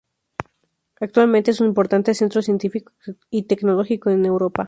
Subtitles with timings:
[0.99, 2.91] Actualmente es un importante centro científico
[3.29, 4.59] y tecnológico en Europa.